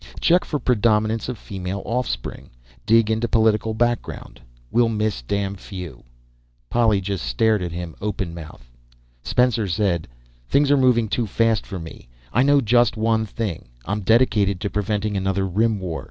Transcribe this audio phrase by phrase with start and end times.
[0.19, 2.49] Check for predominance of female offspring.
[2.87, 4.41] Dig into political background.
[4.71, 6.03] We'll miss damn few!"
[6.71, 8.35] Polly just stared at him, mouth open.
[9.21, 10.07] Spencer said:
[10.49, 12.09] "Things are moving too fast for me.
[12.33, 15.99] I know just one thing: I'm dedicated to preventing another Rim War.